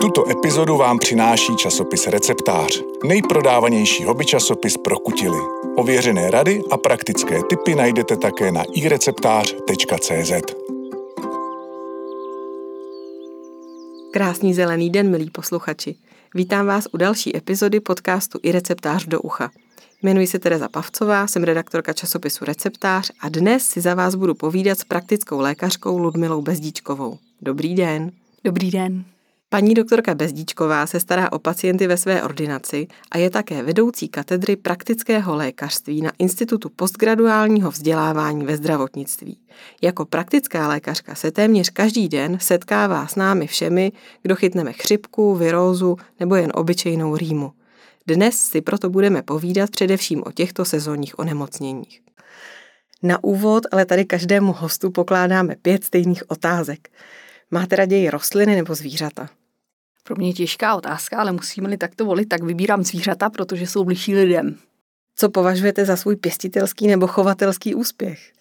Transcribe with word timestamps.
Tuto 0.00 0.30
epizodu 0.30 0.76
vám 0.76 0.98
přináší 0.98 1.56
časopis 1.56 2.06
Receptář, 2.06 2.82
nejprodávanější 3.04 4.04
hobby 4.04 4.24
časopis 4.24 4.76
pro 4.76 4.98
kutily. 4.98 5.38
Ověřené 5.76 6.30
rady 6.30 6.60
a 6.70 6.76
praktické 6.76 7.42
tipy 7.42 7.74
najdete 7.74 8.16
také 8.16 8.52
na 8.52 8.62
ireceptář.cz. 8.74 10.32
Krásný 14.12 14.54
zelený 14.54 14.90
den, 14.90 15.10
milí 15.10 15.30
posluchači. 15.30 15.96
Vítám 16.34 16.66
vás 16.66 16.84
u 16.92 16.96
další 16.96 17.36
epizody 17.36 17.80
podcastu 17.80 18.38
i 18.42 18.52
receptář 18.52 19.06
do 19.06 19.20
ucha. 19.20 19.50
Jmenuji 20.02 20.26
se 20.26 20.38
Tereza 20.38 20.68
Pavcová, 20.68 21.26
jsem 21.26 21.44
redaktorka 21.44 21.92
časopisu 21.92 22.44
Receptář 22.44 23.10
a 23.20 23.28
dnes 23.28 23.66
si 23.66 23.80
za 23.80 23.94
vás 23.94 24.14
budu 24.14 24.34
povídat 24.34 24.78
s 24.78 24.84
praktickou 24.84 25.40
lékařkou 25.40 25.98
Ludmilou 25.98 26.42
Bezdíčkovou. 26.42 27.18
Dobrý 27.42 27.74
den. 27.74 28.12
Dobrý 28.44 28.70
den. 28.70 29.04
Paní 29.50 29.74
doktorka 29.74 30.14
Bezdíčková 30.14 30.86
se 30.86 31.00
stará 31.00 31.32
o 31.32 31.38
pacienty 31.38 31.86
ve 31.86 31.96
své 31.96 32.22
ordinaci 32.22 32.86
a 33.10 33.18
je 33.18 33.30
také 33.30 33.62
vedoucí 33.62 34.08
katedry 34.08 34.56
praktického 34.56 35.36
lékařství 35.36 36.02
na 36.02 36.12
Institutu 36.18 36.68
postgraduálního 36.76 37.70
vzdělávání 37.70 38.44
ve 38.44 38.56
zdravotnictví. 38.56 39.40
Jako 39.82 40.04
praktická 40.04 40.68
lékařka 40.68 41.14
se 41.14 41.30
téměř 41.30 41.70
každý 41.70 42.08
den 42.08 42.38
setkává 42.40 43.06
s 43.06 43.16
námi 43.16 43.46
všemi, 43.46 43.92
kdo 44.22 44.36
chytneme 44.36 44.72
chřipku, 44.72 45.34
virózu 45.34 45.96
nebo 46.20 46.36
jen 46.36 46.52
obyčejnou 46.54 47.16
rýmu. 47.16 47.52
Dnes 48.06 48.38
si 48.38 48.60
proto 48.60 48.90
budeme 48.90 49.22
povídat 49.22 49.70
především 49.70 50.22
o 50.26 50.32
těchto 50.32 50.64
sezónních 50.64 51.18
onemocněních. 51.18 52.00
Na 53.02 53.24
úvod 53.24 53.64
ale 53.72 53.86
tady 53.86 54.04
každému 54.04 54.52
hostu 54.52 54.90
pokládáme 54.90 55.56
pět 55.62 55.84
stejných 55.84 56.30
otázek. 56.30 56.88
Máte 57.50 57.76
raději 57.76 58.10
rostliny 58.10 58.56
nebo 58.56 58.74
zvířata? 58.74 59.28
Pro 60.02 60.16
mě 60.16 60.28
je 60.28 60.32
těžká 60.32 60.76
otázka, 60.76 61.18
ale 61.18 61.32
musíme-li 61.32 61.76
takto 61.76 62.04
volit, 62.04 62.28
tak 62.28 62.42
vybírám 62.42 62.84
zvířata, 62.84 63.30
protože 63.30 63.66
jsou 63.66 63.84
blížší 63.84 64.14
lidem. 64.14 64.58
Co 65.14 65.30
považujete 65.30 65.84
za 65.84 65.96
svůj 65.96 66.16
pěstitelský 66.16 66.86
nebo 66.86 67.06
chovatelský 67.06 67.74
úspěch? 67.74 68.32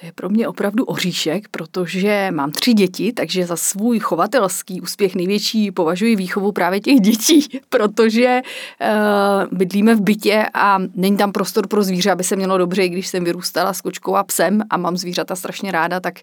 To 0.00 0.06
je 0.06 0.12
pro 0.12 0.28
mě 0.28 0.48
opravdu 0.48 0.84
oříšek, 0.84 1.48
protože 1.48 2.28
mám 2.30 2.50
tři 2.50 2.72
děti, 2.72 3.12
takže 3.12 3.46
za 3.46 3.56
svůj 3.56 3.98
chovatelský 3.98 4.80
úspěch 4.80 5.14
největší 5.14 5.72
považuji 5.72 6.16
výchovu 6.16 6.52
právě 6.52 6.80
těch 6.80 7.00
dětí, 7.00 7.48
protože 7.68 8.42
uh, 8.80 9.58
bydlíme 9.58 9.94
v 9.94 10.00
bytě 10.00 10.46
a 10.54 10.78
není 10.94 11.16
tam 11.16 11.32
prostor 11.32 11.66
pro 11.66 11.82
zvíře, 11.82 12.10
aby 12.10 12.24
se 12.24 12.36
mělo 12.36 12.58
dobře, 12.58 12.84
i 12.84 12.88
když 12.88 13.06
jsem 13.06 13.24
vyrůstala 13.24 13.72
s 13.72 13.80
kočkou 13.80 14.16
a 14.16 14.24
psem 14.24 14.62
a 14.70 14.76
mám 14.76 14.96
zvířata 14.96 15.36
strašně 15.36 15.72
ráda, 15.72 16.00
tak 16.00 16.18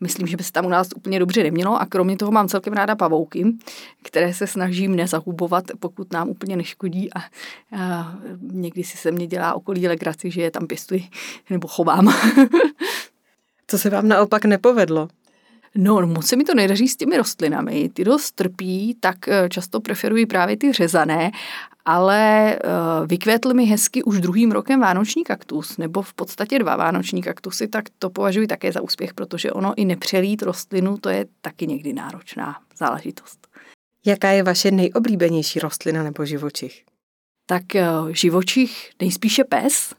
myslím, 0.00 0.26
že 0.26 0.36
by 0.36 0.44
se 0.44 0.52
tam 0.52 0.66
u 0.66 0.68
nás 0.68 0.88
úplně 0.96 1.18
dobře 1.18 1.42
nemělo. 1.42 1.80
A 1.80 1.86
kromě 1.86 2.16
toho 2.16 2.32
mám 2.32 2.48
celkem 2.48 2.72
ráda 2.72 2.96
pavouky, 2.96 3.46
které 4.02 4.34
se 4.34 4.46
snažím 4.46 4.96
nezahubovat, 4.96 5.64
pokud 5.80 6.12
nám 6.12 6.28
úplně 6.28 6.56
neškodí 6.56 7.12
a, 7.12 7.18
a 7.78 8.14
někdy 8.40 8.84
si 8.84 8.96
se 8.96 9.10
mě 9.10 9.26
dělá 9.26 9.54
okolí 9.54 9.88
legraci, 9.88 10.30
že 10.30 10.42
je 10.42 10.50
tam 10.50 10.66
pěstuji 10.66 11.04
nebo 11.50 11.68
chovám. 11.68 12.14
Co 13.66 13.78
se 13.78 13.90
vám 13.90 14.08
naopak 14.08 14.44
nepovedlo? 14.44 15.08
No, 15.74 16.06
moc 16.06 16.26
se 16.26 16.36
mi 16.36 16.44
to 16.44 16.54
nedaří 16.54 16.88
s 16.88 16.96
těmi 16.96 17.16
rostlinami. 17.16 17.88
Ty 17.88 18.04
dost 18.04 18.32
trpí, 18.32 18.96
tak 19.00 19.28
eh, 19.28 19.48
často 19.48 19.80
preferuji 19.80 20.26
právě 20.26 20.56
ty 20.56 20.72
řezané, 20.72 21.30
ale 21.84 22.56
uh, 22.64 23.06
vykvétl 23.06 23.54
mi 23.54 23.64
hezky 23.64 24.02
už 24.02 24.20
druhým 24.20 24.52
rokem 24.52 24.80
vánoční 24.80 25.24
kaktus, 25.24 25.78
nebo 25.78 26.02
v 26.02 26.14
podstatě 26.14 26.58
dva 26.58 26.76
vánoční 26.76 27.22
kaktusy, 27.22 27.68
tak 27.68 27.84
to 27.98 28.10
považuji 28.10 28.46
také 28.46 28.72
za 28.72 28.80
úspěch, 28.80 29.14
protože 29.14 29.52
ono 29.52 29.74
i 29.76 29.84
nepřelít 29.84 30.42
rostlinu, 30.42 30.98
to 30.98 31.08
je 31.08 31.26
taky 31.40 31.66
někdy 31.66 31.92
náročná 31.92 32.60
záležitost. 32.76 33.48
Jaká 34.06 34.30
je 34.30 34.42
vaše 34.42 34.70
nejoblíbenější 34.70 35.58
rostlina 35.58 36.02
nebo 36.02 36.24
živočich? 36.24 36.84
Tak 37.46 37.62
uh, 37.74 38.08
živočich 38.08 38.90
nejspíše 39.00 39.44
pes, 39.44 39.94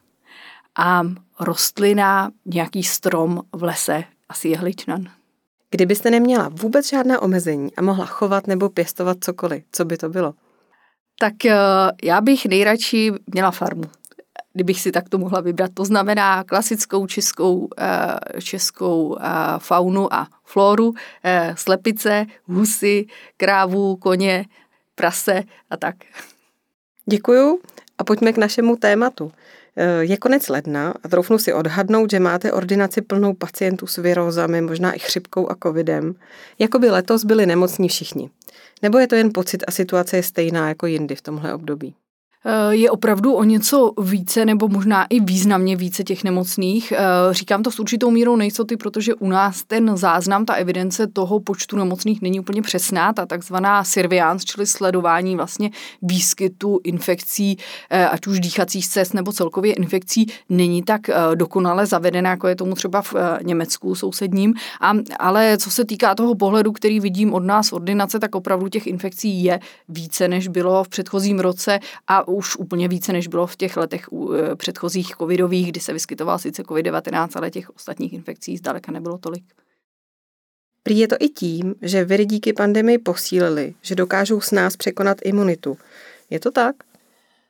a 0.78 1.01
rostlina, 1.39 2.31
nějaký 2.45 2.83
strom 2.83 3.41
v 3.51 3.63
lese, 3.63 4.03
asi 4.29 4.49
jehličnan. 4.49 5.07
Kdybyste 5.71 6.11
neměla 6.11 6.49
vůbec 6.51 6.89
žádná 6.89 7.21
omezení 7.21 7.75
a 7.75 7.81
mohla 7.81 8.05
chovat 8.05 8.47
nebo 8.47 8.69
pěstovat 8.69 9.17
cokoliv, 9.21 9.63
co 9.71 9.85
by 9.85 9.97
to 9.97 10.09
bylo? 10.09 10.33
Tak 11.19 11.45
eh, 11.45 11.55
já 12.03 12.21
bych 12.21 12.45
nejradši 12.45 13.11
měla 13.33 13.51
farmu, 13.51 13.83
kdybych 14.53 14.81
si 14.81 14.91
takto 14.91 15.17
mohla 15.17 15.41
vybrat. 15.41 15.71
To 15.73 15.85
znamená 15.85 16.43
klasickou 16.43 17.07
českou, 17.07 17.67
eh, 17.77 18.41
českou 18.41 19.17
eh, 19.19 19.23
faunu 19.57 20.13
a 20.13 20.27
floru, 20.43 20.93
slepice, 21.55 22.25
husy, 22.45 23.05
krávu, 23.37 23.95
koně, 23.95 24.45
prase 24.95 25.43
a 25.69 25.77
tak. 25.77 25.95
Děkuju 27.05 27.59
a 27.97 28.03
pojďme 28.03 28.33
k 28.33 28.37
našemu 28.37 28.75
tématu. 28.75 29.31
Je 29.99 30.17
konec 30.17 30.49
ledna 30.49 30.93
a 31.03 31.07
troufnu 31.07 31.38
si 31.38 31.53
odhadnout, 31.53 32.11
že 32.11 32.19
máte 32.19 32.51
ordinaci 32.51 33.01
plnou 33.01 33.33
pacientů 33.33 33.88
s 33.88 33.97
virózami, 33.97 34.61
možná 34.61 34.93
i 34.93 34.99
chřipkou 34.99 35.51
a 35.51 35.55
covidem. 35.63 36.15
Jako 36.59 36.79
by 36.79 36.89
letos 36.89 37.25
byli 37.25 37.45
nemocní 37.45 37.89
všichni. 37.89 38.29
Nebo 38.81 38.97
je 38.97 39.07
to 39.07 39.16
jen 39.16 39.29
pocit 39.33 39.63
a 39.67 39.71
situace 39.71 40.17
je 40.17 40.23
stejná 40.23 40.67
jako 40.67 40.85
jindy 40.85 41.16
v 41.16 41.21
tomhle 41.21 41.53
období? 41.53 41.95
Eh, 42.45 42.75
je 42.75 42.91
opravdu 42.91 43.33
o 43.33 43.43
něco 43.43 43.91
více 44.01 44.45
nebo 44.45 44.67
možná 44.67 45.05
i 45.09 45.19
významně 45.19 45.75
více 45.75 46.03
těch 46.03 46.23
nemocných. 46.23 46.91
Eh, 46.91 46.97
říkám 47.31 47.63
to 47.63 47.71
s 47.71 47.79
určitou 47.79 48.11
mírou 48.11 48.35
nejistoty, 48.35 48.77
protože 48.77 49.13
u 49.13 49.27
nás 49.27 49.63
ten 49.63 49.97
záznam, 49.97 50.45
ta 50.45 50.53
evidence 50.53 51.07
toho 51.07 51.39
počtu 51.39 51.77
nemocných 51.77 52.21
není 52.21 52.39
úplně 52.39 52.61
přesná, 52.61 53.13
ta 53.13 53.25
takzvaná 53.25 53.83
surveillance, 53.83 54.45
čili 54.45 54.67
sledování 54.67 55.35
vlastně 55.35 55.71
výskytu 56.01 56.79
infekcí, 56.83 57.57
eh, 57.89 58.07
ať 58.07 58.27
už 58.27 58.39
dýchacích 58.39 58.87
cest 58.87 59.13
nebo 59.13 59.31
celkově 59.31 59.73
infekcí, 59.73 60.27
není 60.49 60.83
tak 60.83 61.01
dokonale 61.35 61.85
zavedená, 61.85 62.29
jako 62.29 62.47
je 62.47 62.55
tomu 62.55 62.75
třeba 62.75 63.01
v 63.01 63.15
Německu 63.43 63.95
sousedním. 63.95 64.53
A, 64.81 64.93
ale 65.19 65.57
co 65.57 65.71
se 65.71 65.85
týká 65.85 66.15
toho 66.15 66.35
pohledu, 66.35 66.71
který 66.71 66.99
vidím 66.99 67.33
od 67.33 67.43
nás 67.43 67.73
ordinace, 67.73 68.19
tak 68.19 68.35
opravdu 68.35 68.67
těch 68.67 68.87
infekcí 68.87 69.43
je 69.43 69.59
více, 69.89 70.27
než 70.27 70.47
bylo 70.47 70.83
v 70.83 70.89
předchozím 70.89 71.39
roce 71.39 71.79
a 72.07 72.26
už 72.27 72.55
úplně 72.55 72.88
více, 72.88 73.13
než 73.13 73.27
bylo 73.27 73.47
v 73.47 73.55
těch 73.55 73.77
letech 73.77 74.05
e, 74.51 74.55
předchozích 74.55 75.15
covidových, 75.15 75.71
kdy 75.71 75.79
se 75.79 75.93
vyskytoval 75.93 76.39
sice 76.39 76.63
COVID-19, 76.63 77.29
ale 77.35 77.51
těch 77.51 77.69
ostatních 77.69 78.13
infekcí 78.13 78.57
zdaleka 78.57 78.91
nebylo 78.91 79.17
tolik. 79.17 79.43
Prý 80.83 80.99
je 80.99 81.07
to 81.07 81.16
i 81.19 81.29
tím, 81.29 81.75
že 81.81 82.05
viry 82.05 82.25
díky 82.25 82.53
pandemii 82.53 82.97
posílili, 82.97 83.73
že 83.81 83.95
dokážou 83.95 84.41
s 84.41 84.51
nás 84.51 84.77
překonat 84.77 85.17
imunitu. 85.23 85.77
Je 86.29 86.39
to 86.39 86.51
tak? 86.51 86.75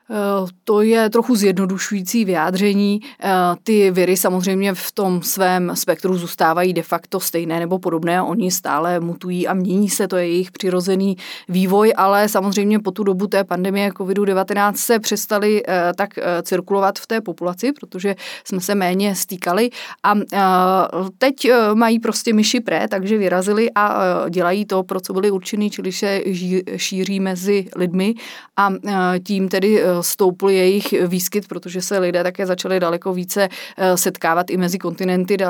Eh, 0.10 0.48
to 0.64 0.82
je 0.82 1.10
trochu 1.10 1.36
zjednodušující 1.36 2.26
vyjádření. 2.26 3.00
Eh, 3.24 3.30
ty 3.64 3.92
viry 3.92 4.18
samozřejmě 4.18 4.74
v 4.74 4.92
tom 4.92 5.22
svém 5.22 5.72
spektru 5.76 6.18
zůstávají 6.18 6.74
de 6.74 6.82
facto 6.82 7.20
stejné 7.20 7.60
nebo 7.60 7.80
podobné. 7.80 8.22
Oni 8.22 8.52
stále 8.52 9.00
mutují 9.00 9.48
a 9.48 9.54
mění 9.54 9.90
se, 9.90 10.08
to 10.08 10.18
je 10.18 10.28
jejich 10.28 10.52
přirozený 10.52 11.18
vývoj, 11.50 11.94
ale 11.98 12.30
samozřejmě 12.30 12.80
po 12.80 12.92
tu 12.92 13.04
dobu 13.04 13.28
té 13.28 13.44
pandemie 13.44 13.90
COVID-19 13.90 14.74
se 14.74 15.00
přestali 15.00 15.64
eh, 15.68 15.92
tak 15.96 16.10
cirkulovat 16.42 17.00
v 17.00 17.08
té 17.08 17.22
populaci, 17.22 17.72
protože 17.72 18.16
jsme 18.44 18.62
se 18.62 18.76
méně 18.76 19.16
stýkali 19.16 19.70
a 20.04 20.14
teď 21.18 21.52
mají 21.74 22.00
prostě 22.00 22.34
myši 22.34 22.60
pré, 22.60 22.88
takže 22.88 23.18
vyrazili 23.18 23.70
a 23.76 24.04
dělají 24.30 24.66
to, 24.66 24.84
pro 24.84 25.00
co 25.00 25.14
byli 25.14 25.32
určeny, 25.32 25.70
čili 25.70 25.92
se 25.92 26.22
šíří 26.78 27.20
mezi 27.20 27.68
lidmi 27.76 28.14
a 28.58 28.70
tím 29.24 29.50
tedy 29.50 29.84
stoupl 30.02 30.50
jejich 30.50 31.08
výskyt, 31.08 31.48
protože 31.48 31.82
se 31.82 32.00
lidé 32.00 32.24
také 32.24 32.46
začali 32.46 32.80
daleko 32.80 33.14
více 33.14 33.50
eh, 33.78 33.98
setkávat 33.98 34.50
i 34.50 34.58
mezi 34.58 34.78
kontinenty, 34.78 35.38
eh, 35.42 35.48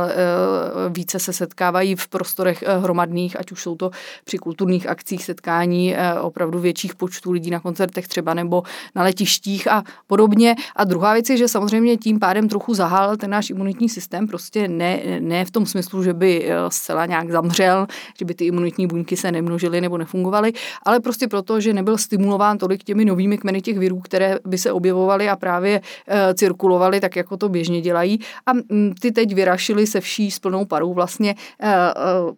více 0.89 1.19
se 1.19 1.33
setkávají 1.33 1.95
v 1.95 2.07
prostorech 2.07 2.63
eh, 2.63 2.77
hromadných, 2.77 3.39
ať 3.39 3.51
už 3.51 3.61
jsou 3.61 3.75
to 3.75 3.91
při 4.23 4.37
kulturních 4.37 4.87
akcích 4.87 5.23
setkání 5.23 5.95
opravdu 6.21 6.59
větších 6.59 6.95
počtů 6.95 7.31
lidí 7.31 7.49
na 7.49 7.59
koncertech 7.59 8.07
třeba 8.07 8.33
nebo 8.33 8.63
na 8.95 9.03
letištích 9.03 9.71
a 9.71 9.83
podobně. 10.07 10.55
A 10.75 10.83
druhá 10.83 11.13
věc 11.13 11.29
je, 11.29 11.37
že 11.37 11.47
samozřejmě 11.47 11.97
tím 11.97 12.19
pádem 12.19 12.49
trochu 12.49 12.73
zahálil 12.73 13.17
ten 13.17 13.29
náš 13.29 13.49
imunitní 13.49 13.89
systém, 13.89 14.27
prostě 14.27 14.67
ne, 14.67 14.99
ne 15.19 15.45
v 15.45 15.51
tom 15.51 15.65
smyslu, 15.65 16.03
že 16.03 16.13
by 16.13 16.49
zcela 16.69 17.05
nějak 17.05 17.31
zamřel, 17.31 17.87
že 18.19 18.25
by 18.25 18.33
ty 18.33 18.45
imunitní 18.45 18.87
buňky 18.87 19.17
se 19.17 19.31
nemnožily 19.31 19.81
nebo 19.81 19.97
nefungovaly, 19.97 20.53
ale 20.83 20.99
prostě 20.99 21.27
proto, 21.27 21.59
že 21.59 21.73
nebyl 21.73 21.97
stimulován 21.97 22.57
tolik 22.57 22.83
těmi 22.83 23.05
novými 23.05 23.37
kmeny 23.37 23.61
těch 23.61 23.79
virů, 23.79 23.99
které 23.99 24.36
by 24.45 24.57
se 24.57 24.71
objevovaly 24.71 25.29
a 25.29 25.35
právě 25.35 25.81
e, 26.07 26.33
cirkulovaly 26.33 26.99
tak, 26.99 27.15
jako 27.15 27.37
to 27.37 27.49
běžně 27.49 27.81
dělají. 27.81 28.19
A 28.45 28.51
m, 28.53 28.93
ty 29.01 29.11
teď 29.11 29.35
vyrašily 29.35 29.87
se 29.87 30.01
vší 30.01 30.31
s 30.31 30.39
plnou 30.39 30.65
parou 30.65 30.93
vlastně 30.93 31.35
e, 31.59 31.69
e, 31.69 31.93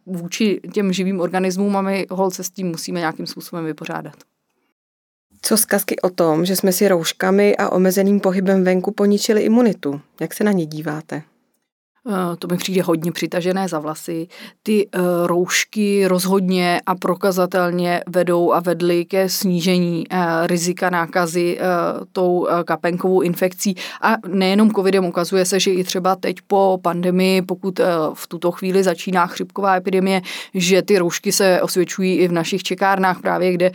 vůči 0.06 0.62
těm 0.74 0.94
živým 0.94 1.19
organismům 1.19 1.78
a 1.78 1.81
my 1.81 2.06
holce 2.10 2.44
s 2.44 2.50
tím 2.50 2.68
musíme 2.68 3.00
nějakým 3.00 3.28
způsobem 3.28 3.66
vypořádat. 3.66 4.13
Co 5.42 5.57
zkazky 5.57 6.00
o 6.01 6.10
tom, 6.10 6.46
že 6.46 6.56
jsme 6.56 6.72
si 6.72 6.88
rouškami 6.88 7.57
a 7.57 7.69
omezeným 7.69 8.19
pohybem 8.19 8.63
venku 8.63 8.92
poničili 8.92 9.42
imunitu? 9.42 10.02
Jak 10.22 10.34
se 10.34 10.44
na 10.44 10.52
ně 10.52 10.66
díváte? 10.66 11.24
Eh, 12.10 12.36
to 12.40 12.48
mi 12.48 12.58
přijde 12.58 12.82
hodně 12.82 13.12
přitažené 13.12 13.68
za 13.68 13.80
vlasy. 13.80 14.28
Ty 14.64 14.88
uh, 14.88 15.02
roušky 15.28 16.08
rozhodně 16.08 16.82
a 16.86 16.96
prokazatelně 16.96 18.02
vedou 18.08 18.54
a 18.54 18.60
vedly 18.60 19.06
ke 19.06 19.30
snížení 19.30 20.08
uh, 20.08 20.18
rizika 20.48 20.90
nákazy 20.90 21.60
tou 22.14 22.48
kapenkovou 22.66 23.22
infekcí. 23.22 23.76
A 24.02 24.16
nejenom 24.28 24.72
covidem 24.72 25.06
ukazuje 25.06 25.46
se, 25.46 25.60
že 25.60 25.72
i 25.72 25.84
třeba 25.84 26.16
teď 26.16 26.36
po 26.48 26.80
pandemii, 26.82 27.42
pokud 27.42 27.80
v 28.14 28.28
tuto 28.28 28.52
chvíli 28.52 28.84
začíná 28.84 29.28
chřipková 29.28 29.76
epidemie, 29.76 30.22
že 30.54 30.82
ty 30.82 30.98
roušky 30.98 31.32
se 31.32 31.62
osvědčují 31.62 32.16
i 32.16 32.28
v 32.28 32.32
našich 32.32 32.64
čekárnách 32.64 33.22
právě, 33.22 33.54
kde 33.54 33.72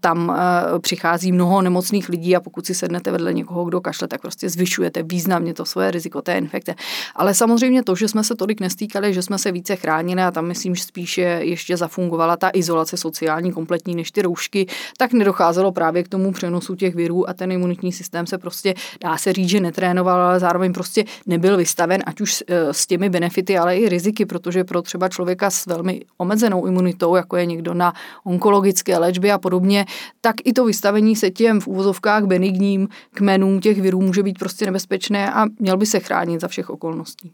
tam 0.00 0.36
přichází 0.80 1.32
mnoho 1.32 1.62
nemocných 1.62 2.08
lidí 2.08 2.36
a 2.36 2.40
pokud 2.40 2.66
si 2.66 2.74
sednete 2.74 3.10
vedle 3.10 3.32
někoho, 3.32 3.64
kdo 3.64 3.80
kašle, 3.80 4.08
tak 4.08 4.20
prostě 4.20 4.48
zvyšujete 4.48 5.02
významně 5.02 5.54
to 5.54 5.64
svoje 5.64 5.90
riziko 5.90 6.22
té 6.22 6.38
infekce. 6.38 6.74
Ale 7.16 7.34
samozřejmě 7.34 7.51
to, 7.84 7.94
že 7.94 8.08
jsme 8.08 8.24
se 8.24 8.34
tolik 8.34 8.60
nestýkali, 8.60 9.14
že 9.14 9.22
jsme 9.22 9.38
se 9.38 9.52
více 9.52 9.76
chránili 9.76 10.22
a 10.22 10.30
tam 10.30 10.46
myslím, 10.46 10.74
že 10.74 10.84
spíše 10.84 11.20
ještě 11.20 11.76
zafungovala 11.76 12.36
ta 12.36 12.50
izolace 12.54 12.96
sociální 12.96 13.52
kompletní 13.52 13.94
než 13.94 14.10
ty 14.10 14.22
roušky, 14.22 14.66
tak 14.98 15.12
nedocházelo 15.12 15.72
právě 15.72 16.02
k 16.02 16.08
tomu 16.08 16.32
přenosu 16.32 16.74
těch 16.74 16.94
virů 16.94 17.28
a 17.28 17.34
ten 17.34 17.52
imunitní 17.52 17.92
systém 17.92 18.26
se 18.26 18.38
prostě, 18.38 18.74
dá 19.00 19.16
se 19.16 19.32
říct, 19.32 19.48
že 19.48 19.60
netrénoval, 19.60 20.20
ale 20.20 20.40
zároveň 20.40 20.72
prostě 20.72 21.04
nebyl 21.26 21.56
vystaven, 21.56 22.02
ať 22.06 22.20
už 22.20 22.44
s 22.48 22.86
těmi 22.86 23.10
benefity, 23.10 23.58
ale 23.58 23.76
i 23.78 23.88
riziky, 23.88 24.26
protože 24.26 24.64
pro 24.64 24.82
třeba 24.82 25.08
člověka 25.08 25.50
s 25.50 25.66
velmi 25.66 26.00
omezenou 26.18 26.66
imunitou, 26.66 27.16
jako 27.16 27.36
je 27.36 27.46
někdo 27.46 27.74
na 27.74 27.92
onkologické 28.24 28.98
léčbě 28.98 29.32
a 29.32 29.38
podobně, 29.38 29.86
tak 30.20 30.36
i 30.44 30.52
to 30.52 30.64
vystavení 30.64 31.16
se 31.16 31.30
těm 31.30 31.60
v 31.60 31.66
úvozovkách 31.66 32.24
benigním 32.24 32.88
kmenům 33.14 33.60
těch 33.60 33.80
virů 33.80 34.00
může 34.00 34.22
být 34.22 34.38
prostě 34.38 34.66
nebezpečné 34.66 35.32
a 35.32 35.46
měl 35.58 35.76
by 35.76 35.86
se 35.86 36.00
chránit 36.00 36.40
za 36.40 36.48
všech 36.48 36.70
okolností. 36.70 37.32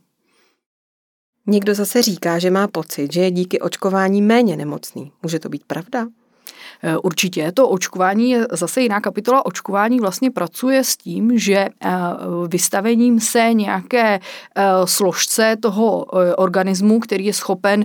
Někdo 1.50 1.75
zase 1.75 2.03
říká, 2.03 2.39
že 2.39 2.50
má 2.50 2.69
pocit, 2.69 3.12
že 3.12 3.21
je 3.21 3.31
díky 3.31 3.61
očkování 3.61 4.23
méně 4.23 4.56
nemocný. 4.56 5.12
Může 5.23 5.39
to 5.39 5.49
být 5.49 5.65
pravda? 5.65 6.06
Eh, 6.83 6.97
určitě 6.99 7.53
to 7.53 7.69
očkování 7.69 8.31
je 8.31 8.47
zase 8.53 8.81
jiná 8.81 9.01
kapitola. 9.01 9.47
Očkování 9.47 10.01
vlastně 10.01 10.31
pracuje 10.31 10.85
s 10.85 10.97
tím, 10.97 11.39
že 11.39 11.55
eh, 11.57 11.91
vystavením 12.49 13.21
se 13.21 13.53
nějaké 13.53 14.21
eh, 14.55 14.63
složce 14.85 15.57
toho 15.61 16.05
organismu, 16.37 17.01
který 17.01 17.25
je 17.25 17.33
schopen 17.33 17.85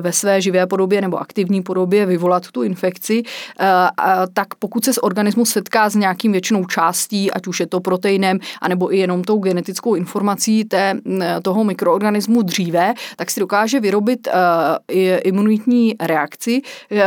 ve 0.00 0.12
své 0.12 0.40
živé 0.40 0.66
podobě 0.66 1.00
nebo 1.00 1.16
aktivní 1.20 1.62
podobě 1.62 2.06
vyvolat 2.06 2.50
tu 2.50 2.62
infekci, 2.62 3.22
tak 4.32 4.54
pokud 4.58 4.84
se 4.84 5.00
organismus 5.00 5.50
setká 5.50 5.90
s 5.90 5.94
nějakým 5.94 6.32
většinou 6.32 6.64
částí, 6.64 7.30
ať 7.30 7.46
už 7.46 7.60
je 7.60 7.66
to 7.66 7.80
proteinem, 7.80 8.38
anebo 8.60 8.94
i 8.94 8.98
jenom 8.98 9.24
tou 9.24 9.38
genetickou 9.38 9.94
informací 9.94 10.64
té, 10.64 10.94
toho 11.42 11.64
mikroorganismu 11.64 12.42
dříve, 12.42 12.94
tak 13.16 13.30
si 13.30 13.40
dokáže 13.40 13.80
vyrobit 13.80 14.28
imunitní 15.24 15.94
reakci, 16.00 16.62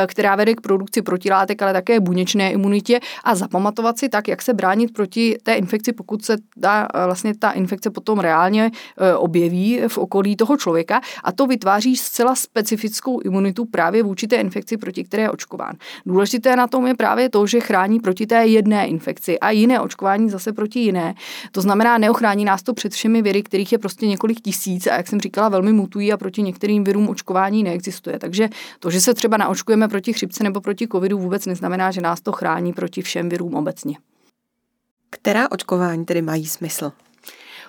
která 0.07 0.35
vede 0.35 0.55
k 0.55 0.61
produkci 0.63 1.01
protilátek, 1.01 1.61
ale 1.61 1.73
také 1.73 1.99
buněčné 1.99 2.51
imunitě 2.51 2.99
a 3.23 3.35
zapamatovat 3.35 3.99
si 3.99 4.09
tak, 4.09 4.27
jak 4.27 4.41
se 4.41 4.53
bránit 4.53 4.93
proti 4.93 5.37
té 5.43 5.53
infekci, 5.53 5.93
pokud 5.93 6.25
se 6.25 6.37
ta, 6.61 6.87
vlastně 7.05 7.33
ta 7.35 7.51
infekce 7.51 7.89
potom 7.89 8.19
reálně 8.19 8.71
e, 8.97 9.15
objeví 9.15 9.81
v 9.87 9.97
okolí 9.97 10.35
toho 10.35 10.57
člověka 10.57 11.01
a 11.23 11.31
to 11.31 11.47
vytváří 11.47 11.95
zcela 11.95 12.35
specifickou 12.35 13.19
imunitu 13.19 13.65
právě 13.65 14.03
vůči 14.03 14.27
té 14.27 14.35
infekci, 14.35 14.77
proti 14.77 15.03
které 15.03 15.23
je 15.23 15.31
očkován. 15.31 15.75
Důležité 16.05 16.55
na 16.55 16.67
tom 16.67 16.87
je 16.87 16.95
právě 16.95 17.29
to, 17.29 17.47
že 17.47 17.59
chrání 17.59 17.99
proti 17.99 18.25
té 18.25 18.45
jedné 18.45 18.87
infekci 18.87 19.39
a 19.39 19.51
jiné 19.51 19.79
očkování 19.79 20.29
zase 20.29 20.53
proti 20.53 20.79
jiné. 20.79 21.13
To 21.51 21.61
znamená, 21.61 21.97
neochrání 21.97 22.45
nás 22.45 22.63
to 22.63 22.73
před 22.73 22.93
všemi 22.93 23.21
viry, 23.21 23.43
kterých 23.43 23.71
je 23.71 23.77
prostě 23.77 24.07
několik 24.07 24.41
tisíc 24.41 24.87
a 24.87 24.95
jak 24.95 25.07
jsem 25.07 25.19
říkala, 25.19 25.49
velmi 25.49 25.73
mutují 25.73 26.13
a 26.13 26.17
proti 26.17 26.41
některým 26.41 26.83
virům 26.83 27.09
očkování 27.09 27.63
neexistuje. 27.63 28.19
Takže 28.19 28.49
to, 28.79 28.89
že 28.89 29.01
se 29.01 29.13
třeba 29.13 29.37
naočkujeme 29.37 29.87
proti 29.87 30.13
chřipce 30.13 30.43
nebo 30.43 30.52
proti 30.61 30.87
covidu 30.87 31.19
vůbec 31.19 31.45
neznamená, 31.45 31.91
že 31.91 32.01
nás 32.01 32.21
to 32.21 32.31
chrání 32.31 32.73
proti 32.73 33.01
všem 33.01 33.29
virům 33.29 33.55
obecně. 33.55 33.97
Která 35.09 35.51
očkování 35.51 36.05
tedy 36.05 36.21
mají 36.21 36.45
smysl? 36.45 36.91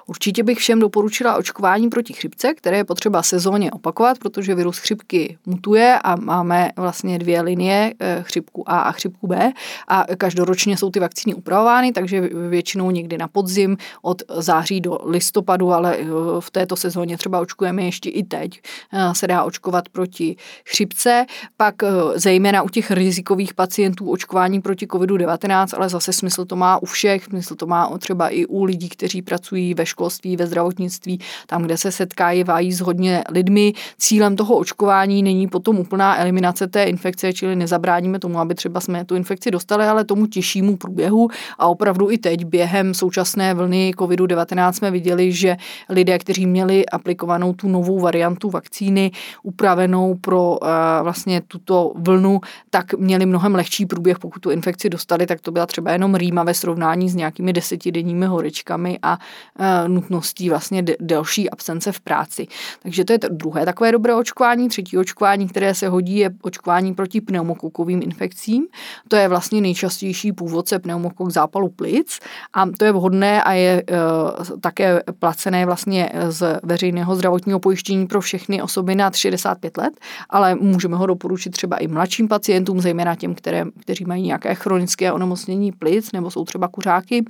Určitě 0.06 0.42
bych 0.42 0.58
všem 0.58 0.80
doporučila 0.80 1.36
očkování 1.36 1.88
proti 1.88 2.12
chřipce, 2.12 2.54
které 2.54 2.76
je 2.76 2.84
potřeba 2.84 3.22
sezóně 3.22 3.72
opakovat, 3.72 4.18
protože 4.18 4.54
virus 4.54 4.78
chřipky 4.78 5.38
mutuje 5.46 5.98
a 6.04 6.16
máme 6.16 6.70
vlastně 6.76 7.18
dvě 7.18 7.40
linie, 7.40 7.94
eh, 8.00 8.18
chřipku 8.22 8.70
A 8.70 8.78
a 8.78 8.92
chřipku 8.92 9.26
B. 9.26 9.52
A 9.88 10.04
každoročně 10.16 10.76
jsou 10.76 10.90
ty 10.90 11.00
vakcíny 11.00 11.34
upravovány, 11.34 11.92
takže 11.92 12.20
většinou 12.48 12.90
někdy 12.90 13.18
na 13.18 13.28
podzim 13.28 13.76
od 14.02 14.22
září 14.38 14.80
do 14.80 14.98
listopadu, 15.04 15.72
ale 15.72 15.96
eh, 15.96 16.06
v 16.40 16.50
této 16.50 16.76
sezóně 16.76 17.18
třeba 17.18 17.40
očkujeme 17.40 17.82
ještě 17.82 18.10
i 18.10 18.22
teď, 18.22 18.60
eh, 18.92 19.14
se 19.14 19.26
dá 19.26 19.42
očkovat 19.44 19.88
proti 19.88 20.36
chřipce, 20.68 21.26
pak 21.56 21.74
zejména 22.14 22.62
u 22.62 22.68
těch 22.68 22.90
rizikových 22.90 23.54
pacientů 23.54 24.10
očkování 24.10 24.60
proti 24.60 24.86
COVID-19, 24.86 25.76
ale 25.76 25.88
zase 25.88 26.12
smysl 26.12 26.44
to 26.44 26.56
má 26.56 26.82
u 26.82 26.86
všech, 26.86 27.24
smysl 27.24 27.54
to 27.54 27.66
má 27.66 27.98
třeba 27.98 28.28
i 28.28 28.46
u 28.46 28.64
lidí, 28.64 28.88
kteří 28.88 29.22
pracují 29.22 29.74
ve 29.74 29.86
školství, 29.94 30.36
ve 30.36 30.46
zdravotnictví, 30.46 31.20
tam, 31.46 31.62
kde 31.62 31.76
se 31.76 31.92
setkávají 31.92 32.72
s 32.72 32.80
hodně 32.80 33.24
lidmi. 33.30 33.72
Cílem 33.98 34.36
toho 34.36 34.56
očkování 34.56 35.22
není 35.22 35.46
potom 35.46 35.78
úplná 35.78 36.18
eliminace 36.18 36.66
té 36.66 36.84
infekce, 36.84 37.32
čili 37.32 37.56
nezabráníme 37.56 38.18
tomu, 38.18 38.38
aby 38.38 38.54
třeba 38.54 38.80
jsme 38.80 39.04
tu 39.04 39.14
infekci 39.14 39.50
dostali, 39.50 39.84
ale 39.86 40.04
tomu 40.04 40.26
těžšímu 40.26 40.76
průběhu. 40.76 41.28
A 41.58 41.66
opravdu 41.66 42.10
i 42.10 42.18
teď 42.18 42.44
během 42.44 42.94
současné 42.94 43.54
vlny 43.54 43.92
COVID-19 43.96 44.72
jsme 44.72 44.90
viděli, 44.90 45.32
že 45.32 45.56
lidé, 45.88 46.18
kteří 46.18 46.46
měli 46.46 46.86
aplikovanou 46.86 47.52
tu 47.52 47.68
novou 47.68 48.00
variantu 48.00 48.50
vakcíny, 48.50 49.10
upravenou 49.42 50.14
pro 50.14 50.50
uh, 50.50 50.68
vlastně 51.02 51.40
tuto 51.40 51.92
vlnu, 51.96 52.40
tak 52.70 52.94
měli 52.94 53.26
mnohem 53.26 53.54
lehčí 53.54 53.86
průběh, 53.86 54.18
pokud 54.18 54.40
tu 54.40 54.50
infekci 54.50 54.90
dostali, 54.90 55.26
tak 55.26 55.40
to 55.40 55.50
byla 55.50 55.66
třeba 55.66 55.92
jenom 55.92 56.14
rýma 56.14 56.42
ve 56.42 56.54
srovnání 56.54 57.08
s 57.08 57.14
nějakými 57.14 57.52
desetidenními 57.52 58.26
horečkami 58.26 58.98
a 59.02 59.18
uh, 59.58 59.83
nutností 59.88 60.50
vlastně 60.50 60.84
delší 61.00 61.50
absence 61.50 61.92
v 61.92 62.00
práci. 62.00 62.46
Takže 62.82 63.04
to 63.04 63.12
je 63.12 63.18
to 63.18 63.28
druhé 63.28 63.64
takové 63.64 63.92
dobré 63.92 64.14
očkování. 64.14 64.68
Třetí 64.68 64.98
očkování, 64.98 65.48
které 65.48 65.74
se 65.74 65.88
hodí, 65.88 66.16
je 66.16 66.30
očkování 66.42 66.94
proti 66.94 67.20
pneumokokovým 67.20 68.02
infekcím. 68.02 68.66
To 69.08 69.16
je 69.16 69.28
vlastně 69.28 69.60
nejčastější 69.60 70.32
původce 70.32 70.78
pneumokok 70.78 71.30
zápalu 71.30 71.68
plic 71.68 72.18
a 72.52 72.66
to 72.78 72.84
je 72.84 72.92
vhodné 72.92 73.42
a 73.42 73.52
je 73.52 73.82
uh, 73.82 74.60
také 74.60 75.02
placené 75.18 75.66
vlastně 75.66 76.10
z 76.28 76.60
veřejného 76.62 77.16
zdravotního 77.16 77.60
pojištění 77.60 78.06
pro 78.06 78.20
všechny 78.20 78.62
osoby 78.62 78.94
nad 78.94 79.16
65 79.16 79.76
let, 79.76 80.00
ale 80.30 80.54
můžeme 80.54 80.96
ho 80.96 81.06
doporučit 81.06 81.50
třeba 81.50 81.76
i 81.76 81.88
mladším 81.88 82.28
pacientům, 82.28 82.80
zejména 82.80 83.14
těm, 83.14 83.34
které, 83.34 83.64
kteří 83.80 84.04
mají 84.04 84.22
nějaké 84.22 84.54
chronické 84.54 85.12
onemocnění 85.12 85.72
plic 85.72 86.12
nebo 86.12 86.30
jsou 86.30 86.44
třeba 86.44 86.68
kuřáky 86.68 87.24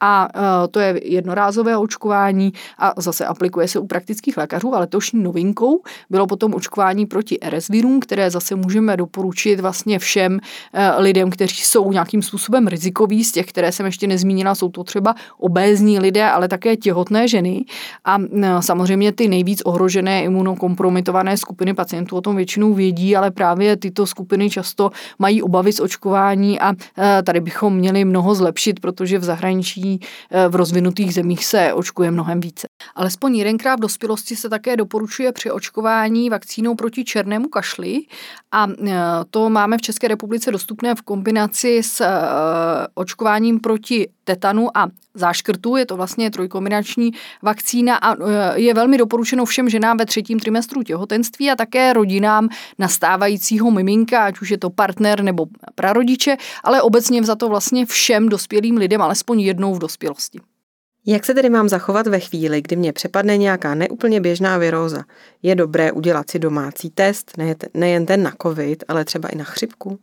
a 0.00 0.28
e, 0.34 0.68
to 0.68 0.80
je 0.80 1.00
jednorázové 1.04 1.76
očkování 1.76 2.52
a 2.78 2.92
zase 2.96 3.26
aplikuje 3.26 3.68
se 3.68 3.78
u 3.78 3.86
praktických 3.86 4.36
lékařů, 4.36 4.74
ale 4.74 4.86
tošní 4.86 5.22
novinkou. 5.22 5.80
Bylo 6.10 6.26
potom 6.26 6.54
očkování 6.54 7.06
proti 7.06 7.38
RS 7.48 7.68
virům, 7.68 8.00
které 8.00 8.30
zase 8.30 8.54
můžeme 8.54 8.96
doporučit 8.96 9.60
vlastně 9.60 9.98
všem 9.98 10.38
e, 10.72 11.00
lidem, 11.00 11.30
kteří 11.30 11.56
jsou 11.56 11.92
nějakým 11.92 12.22
způsobem 12.22 12.66
rizikoví, 12.66 13.24
z 13.24 13.32
těch, 13.32 13.46
které 13.46 13.72
jsem 13.72 13.86
ještě 13.86 14.06
nezmínila, 14.06 14.54
jsou 14.54 14.68
to 14.68 14.84
třeba 14.84 15.14
obézní 15.38 15.98
lidé, 15.98 16.30
ale 16.30 16.48
také 16.48 16.76
těhotné 16.76 17.28
ženy. 17.28 17.64
A 18.04 18.18
e, 18.18 18.62
samozřejmě 18.62 19.12
ty 19.12 19.28
nejvíc 19.28 19.62
ohrožené 19.64 20.22
imunokompromitované 20.22 21.36
skupiny 21.36 21.74
pacientů 21.74 22.16
o 22.16 22.20
tom 22.20 22.36
většinou 22.36 22.74
vědí, 22.74 23.16
ale 23.16 23.30
právě 23.30 23.76
tyto 23.76 24.06
skupiny 24.06 24.50
často 24.50 24.90
mají 25.18 25.42
obavy 25.42 25.72
z 25.72 25.80
očkování 25.80 26.60
a 26.60 26.72
tady 27.24 27.40
bychom 27.40 27.76
měli 27.76 28.04
mnoho 28.04 28.34
zlepšit, 28.34 28.80
protože 28.80 29.18
v 29.18 29.24
zahraničí 29.24 29.85
Eh, 29.94 30.48
v 30.48 30.54
rozvinutých 30.54 31.14
zemích 31.14 31.44
se 31.44 31.72
očkuje 31.72 32.10
mnohem 32.10 32.40
více. 32.40 32.68
Alespoň 32.94 33.36
jedenkrát 33.36 33.76
v 33.76 33.80
dospělosti 33.80 34.36
se 34.36 34.48
také 34.48 34.76
doporučuje 34.76 35.32
při 35.32 35.50
očkování 35.50 36.30
vakcínou 36.30 36.74
proti 36.74 37.04
černému 37.04 37.48
kašli 37.48 38.00
a 38.52 38.66
eh, 38.68 38.94
to 39.30 39.50
máme 39.50 39.78
v 39.78 39.82
České 39.82 40.08
republice 40.08 40.50
dostupné 40.50 40.94
v 40.94 41.02
kombinaci 41.02 41.82
s 41.82 42.00
eh, 42.00 42.08
očkováním 42.94 43.60
proti 43.60 44.08
tetanu 44.24 44.76
a 44.76 44.88
záškrtu. 45.14 45.76
Je 45.76 45.86
to 45.86 45.96
vlastně 45.96 46.30
trojkombinační 46.30 47.10
vakcína 47.42 47.96
a 47.96 48.16
je 48.54 48.74
velmi 48.74 48.98
doporučeno 48.98 49.44
všem 49.44 49.68
ženám 49.68 49.96
ve 49.96 50.06
třetím 50.06 50.40
trimestru 50.40 50.82
těhotenství 50.82 51.50
a 51.50 51.56
také 51.56 51.92
rodinám 51.92 52.48
nastávajícího 52.78 53.70
miminka, 53.70 54.24
ať 54.24 54.40
už 54.40 54.50
je 54.50 54.58
to 54.58 54.70
partner 54.70 55.22
nebo 55.22 55.46
prarodiče, 55.74 56.36
ale 56.64 56.82
obecně 56.82 57.24
za 57.24 57.34
to 57.34 57.48
vlastně 57.48 57.86
všem 57.86 58.28
dospělým 58.28 58.76
lidem 58.76 59.02
alespoň 59.02 59.40
jednou 59.40 59.74
v 59.76 59.78
dospělosti. 59.78 60.40
Jak 61.06 61.24
se 61.24 61.34
tedy 61.34 61.50
mám 61.50 61.68
zachovat 61.68 62.06
ve 62.06 62.20
chvíli, 62.20 62.62
kdy 62.62 62.76
mě 62.76 62.92
přepadne 62.92 63.36
nějaká 63.36 63.74
neúplně 63.74 64.20
běžná 64.20 64.58
viróza? 64.58 65.04
Je 65.42 65.54
dobré 65.54 65.92
udělat 65.92 66.30
si 66.30 66.38
domácí 66.38 66.90
test, 66.90 67.32
nejen 67.74 68.06
ten 68.06 68.22
na 68.22 68.32
covid, 68.42 68.84
ale 68.88 69.04
třeba 69.04 69.28
i 69.28 69.36
na 69.36 69.44
chřipku? 69.44 69.98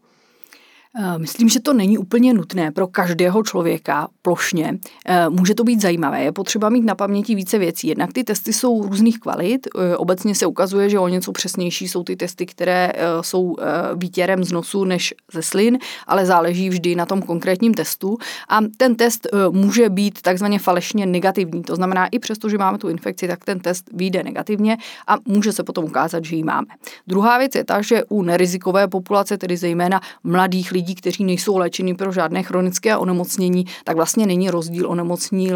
Eh, 0.99 1.19
myslím, 1.19 1.49
že 1.49 1.59
to 1.59 1.73
není 1.73 1.97
úplně 1.97 2.33
nutné 2.33 2.71
pro 2.71 2.87
každého 2.87 3.43
člověka 3.43 4.07
plošně. 4.21 4.77
Eh, 5.05 5.29
může 5.29 5.55
to 5.55 5.63
být 5.63 5.81
zajímavé. 5.81 6.23
Je 6.23 6.31
potřeba 6.31 6.69
mít 6.69 6.85
na 6.85 6.95
paměti 6.95 7.35
více 7.35 7.57
věcí. 7.57 7.87
Jednak 7.87 8.13
ty 8.13 8.23
testy 8.23 8.53
jsou 8.53 8.87
různých 8.87 9.19
kvalit. 9.19 9.67
Eh, 9.67 9.97
obecně 9.97 10.35
se 10.35 10.45
ukazuje, 10.45 10.89
že 10.89 10.99
o 10.99 11.07
něco 11.07 11.31
přesnější 11.31 11.87
jsou 11.87 12.03
ty 12.03 12.15
testy, 12.15 12.45
které 12.45 12.91
jsou 13.21 13.55
výtěrem 13.95 14.43
z 14.43 14.51
nosu 14.51 14.83
než 14.83 15.13
ze 15.33 15.41
slin, 15.41 15.77
ale 16.07 16.25
záleží 16.25 16.69
vždy 16.69 16.95
na 16.95 17.05
tom 17.05 17.21
konkrétním 17.21 17.73
testu. 17.73 18.17
A 18.49 18.59
ten 18.77 18.95
test 18.95 19.27
může 19.51 19.89
být 19.89 20.21
takzvaně 20.21 20.59
falešně 20.59 21.05
negativní. 21.05 21.63
To 21.63 21.75
znamená, 21.75 22.07
i 22.07 22.19
přesto, 22.19 22.49
že 22.49 22.57
máme 22.57 22.77
tu 22.77 22.89
infekci, 22.89 23.27
tak 23.27 23.45
ten 23.45 23.59
test 23.59 23.89
vyjde 23.93 24.23
negativně 24.23 24.77
a 25.07 25.17
může 25.25 25.53
se 25.53 25.63
potom 25.63 25.85
ukázat, 25.85 26.25
že 26.25 26.35
ji 26.35 26.43
máme. 26.43 26.67
Druhá 27.07 27.37
věc 27.37 27.55
je 27.55 27.63
ta, 27.63 27.81
že 27.81 28.03
u 28.03 28.21
nerizikové 28.21 28.87
populace, 28.87 29.37
tedy 29.37 29.57
zejména 29.57 30.01
mladých 30.23 30.71
lidí, 30.71 30.82
lidí, 30.83 30.95
kteří 30.95 31.23
nejsou 31.23 31.57
léčeni 31.57 31.95
pro 31.95 32.11
žádné 32.11 32.43
chronické 32.43 32.97
onemocnění, 32.97 33.65
tak 33.83 33.95
vlastně 33.95 34.25
není 34.25 34.49
rozdíl 34.49 34.89
onemocní 34.89 35.51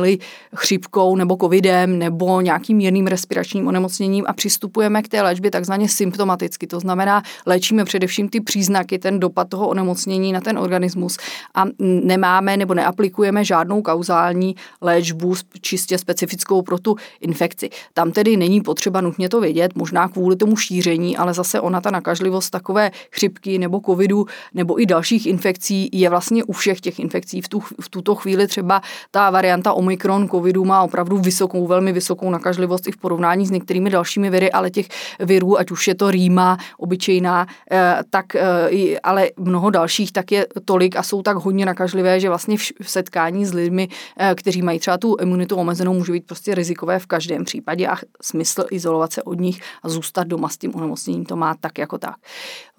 chřipkou 0.56 1.16
nebo 1.16 1.38
covidem 1.42 2.00
nebo 2.00 2.42
nějakým 2.42 2.80
jiným 2.80 3.08
respiračním 3.08 3.68
onemocněním 3.68 4.26
a 4.28 4.34
přistupujeme 4.34 5.02
k 5.04 5.08
té 5.08 5.22
léčbě 5.22 5.52
takzvaně 5.52 5.90
symptomaticky. 5.90 6.68
To 6.68 6.80
znamená, 6.80 7.24
léčíme 7.46 7.86
především 7.86 8.30
ty 8.30 8.40
příznaky, 8.42 9.00
ten 9.00 9.20
dopad 9.20 9.50
toho 9.50 9.68
onemocnění 9.68 10.32
na 10.32 10.42
ten 10.42 10.58
organismus 10.58 11.18
a 11.56 11.66
nemáme 11.80 12.58
nebo 12.58 12.74
neaplikujeme 12.74 13.46
žádnou 13.46 13.82
kauzální 13.82 14.56
léčbu 14.82 15.36
čistě 15.62 15.98
specifickou 15.98 16.62
pro 16.62 16.80
tu 16.80 16.96
infekci. 17.22 17.70
Tam 17.94 18.12
tedy 18.12 18.38
není 18.38 18.62
potřeba 18.62 19.02
nutně 19.02 19.30
to 19.30 19.42
vědět, 19.42 19.76
možná 19.76 20.08
kvůli 20.08 20.36
tomu 20.36 20.56
šíření, 20.56 21.18
ale 21.18 21.34
zase 21.34 21.62
ona 21.62 21.82
ta 21.82 21.92
nakažlivost 21.92 22.52
takové 22.52 22.92
chřipky 23.12 23.60
nebo 23.60 23.82
covidu 23.86 24.26
nebo 24.54 24.82
i 24.82 24.86
dalších 24.86 25.17
dalších 25.18 25.26
infekcí 25.26 25.90
je 25.92 26.10
vlastně 26.10 26.44
u 26.44 26.52
všech 26.52 26.82
těch 26.82 27.00
infekcí. 27.00 27.42
V, 27.42 27.50
tu, 27.50 27.60
v 27.60 27.90
tuto 27.90 28.16
chvíli 28.16 28.48
třeba 28.48 28.82
ta 29.12 29.30
varianta 29.30 29.74
Omikron 29.74 30.30
covidu 30.30 30.66
má 30.66 30.84
opravdu 30.84 31.18
vysokou, 31.18 31.68
velmi 31.68 31.92
vysokou 31.92 32.30
nakažlivost 32.30 32.88
i 32.88 32.92
v 32.92 32.98
porovnání 32.98 33.46
s 33.46 33.52
některými 33.52 33.90
dalšími 33.90 34.30
viry, 34.30 34.52
ale 34.52 34.70
těch 34.70 34.88
virů, 35.20 35.58
ať 35.58 35.72
už 35.72 35.88
je 35.88 35.96
to 35.96 36.12
rýma 36.12 36.58
obyčejná, 36.78 37.48
eh, 37.72 38.04
tak 38.10 38.36
eh, 38.36 39.00
ale 39.04 39.30
mnoho 39.38 39.70
dalších, 39.70 40.12
tak 40.12 40.32
je 40.32 40.48
tolik 40.66 40.96
a 40.96 41.04
jsou 41.04 41.22
tak 41.22 41.38
hodně 41.38 41.66
nakažlivé, 41.66 42.20
že 42.20 42.30
vlastně 42.30 42.58
v 42.58 42.90
setkání 42.90 43.46
s 43.46 43.54
lidmi, 43.54 43.88
eh, 44.18 44.36
kteří 44.36 44.62
mají 44.62 44.80
třeba 44.80 44.98
tu 44.98 45.16
imunitu 45.22 45.56
omezenou, 45.56 45.94
může 45.94 46.12
být 46.12 46.26
prostě 46.26 46.56
rizikové 46.56 47.00
v 47.00 47.06
každém 47.06 47.44
případě 47.44 47.88
a 47.88 47.96
smysl 48.22 48.66
izolovat 48.72 49.14
se 49.14 49.24
od 49.24 49.40
nich 49.40 49.62
a 49.84 49.90
zůstat 49.90 50.28
doma 50.28 50.50
s 50.50 50.58
tím 50.58 50.76
onemocněním 50.76 51.26
to 51.26 51.36
má 51.36 51.56
tak 51.60 51.78
jako 51.78 51.98
tak. 51.98 52.16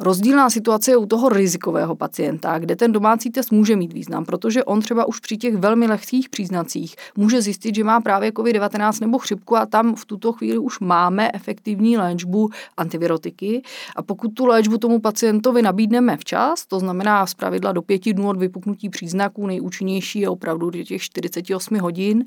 Rozdílná 0.01 0.51
situace 0.51 0.91
je 0.91 0.97
u 0.97 1.07
toho 1.07 1.29
rizikového 1.29 1.97
pacienta 1.97 2.28
pacienta, 2.29 2.59
kde 2.59 2.77
ten 2.77 2.93
domácí 2.93 3.31
test 3.31 3.53
může 3.53 3.77
mít 3.77 3.93
význam, 3.93 4.25
protože 4.25 4.65
on 4.65 4.81
třeba 4.81 5.05
už 5.05 5.21
při 5.21 5.37
těch 5.37 5.57
velmi 5.57 5.87
lehkých 5.87 6.29
příznacích 6.29 6.97
může 7.17 7.43
zjistit, 7.43 7.75
že 7.75 7.85
má 7.85 8.01
právě 8.01 8.31
COVID-19 8.31 9.01
nebo 9.01 9.19
chřipku 9.19 9.57
a 9.57 9.67
tam 9.67 9.95
v 9.95 10.05
tuto 10.05 10.33
chvíli 10.33 10.59
už 10.59 10.81
máme 10.81 11.31
efektivní 11.35 11.97
léčbu 11.97 12.51
antivirotiky. 12.77 13.63
A 13.97 14.03
pokud 14.03 14.29
tu 14.29 14.47
léčbu 14.47 14.79
tomu 14.79 15.01
pacientovi 15.01 15.63
nabídneme 15.63 16.17
včas, 16.17 16.67
to 16.67 16.79
znamená 16.81 17.27
z 17.27 17.35
pravidla 17.35 17.73
do 17.73 17.83
pěti 17.83 18.15
dnů 18.15 18.29
od 18.29 18.37
vypuknutí 18.37 18.89
příznaků, 18.89 19.47
nejúčinnější 19.47 20.21
je 20.21 20.29
opravdu 20.29 20.71
do 20.71 20.85
těch 20.85 21.03
48 21.03 21.79
hodin, 21.79 22.25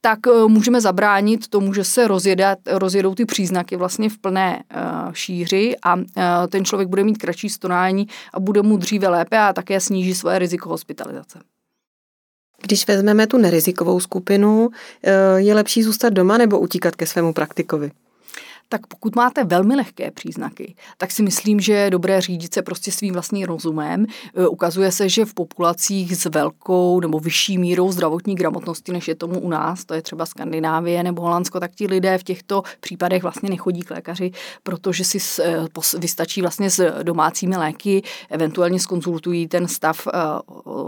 tak 0.00 0.18
eh, 0.26 0.48
můžeme 0.48 0.80
zabránit 0.80 1.48
tomu, 1.48 1.74
že 1.74 1.84
se 1.84 2.08
rozjedat, 2.08 2.58
rozjedou 2.66 3.14
ty 3.14 3.24
příznaky 3.24 3.76
vlastně 3.76 4.10
v 4.10 4.18
plné 4.18 4.62
uh, 4.74 5.12
šíři 5.12 5.76
a 5.82 5.94
uh, 5.94 6.02
ten 6.48 6.64
člověk 6.64 6.88
bude 6.88 7.04
mít 7.04 7.18
kratší 7.18 7.48
stonání 7.48 8.08
a 8.34 8.40
bude 8.40 8.62
mu 8.62 8.76
dříve 8.76 9.08
lépe 9.08 9.38
a 9.38 9.52
také 9.52 9.80
sníží 9.80 10.14
své 10.14 10.38
riziko 10.38 10.68
hospitalizace. 10.68 11.38
Když 12.62 12.88
vezmeme 12.88 13.26
tu 13.26 13.38
nerizikovou 13.38 14.00
skupinu, 14.00 14.70
je 15.36 15.54
lepší 15.54 15.82
zůstat 15.82 16.12
doma 16.12 16.38
nebo 16.38 16.60
utíkat 16.60 16.96
ke 16.96 17.06
svému 17.06 17.32
praktikovi? 17.32 17.90
Tak 18.68 18.86
pokud 18.86 19.16
máte 19.16 19.44
velmi 19.44 19.76
lehké 19.76 20.10
příznaky, 20.10 20.74
tak 20.96 21.10
si 21.10 21.22
myslím, 21.22 21.60
že 21.60 21.72
je 21.72 21.90
dobré 21.90 22.20
řídit 22.20 22.54
se 22.54 22.62
prostě 22.62 22.92
svým 22.92 23.12
vlastním 23.14 23.46
rozumem. 23.46 24.06
E, 24.34 24.48
ukazuje 24.48 24.92
se, 24.92 25.08
že 25.08 25.24
v 25.24 25.34
populacích 25.34 26.16
s 26.16 26.24
velkou 26.24 27.00
nebo 27.00 27.20
vyšší 27.20 27.58
mírou 27.58 27.92
zdravotní 27.92 28.34
gramotnosti, 28.34 28.92
než 28.92 29.08
je 29.08 29.14
tomu 29.14 29.40
u 29.40 29.48
nás, 29.48 29.84
to 29.84 29.94
je 29.94 30.02
třeba 30.02 30.26
Skandinávie 30.26 31.02
nebo 31.02 31.22
Holandsko, 31.22 31.60
tak 31.60 31.74
ti 31.74 31.86
lidé 31.86 32.18
v 32.18 32.22
těchto 32.22 32.62
případech 32.80 33.22
vlastně 33.22 33.50
nechodí 33.50 33.82
k 33.82 33.90
lékaři, 33.90 34.30
protože 34.62 35.04
si 35.04 35.42
e, 35.42 35.64
vystačí 35.98 36.40
vlastně 36.40 36.70
s 36.70 37.02
domácími 37.02 37.56
léky, 37.56 38.02
eventuálně 38.30 38.80
skonzultují 38.80 39.48
ten 39.48 39.68
stav 39.68 40.06
e, 40.06 40.10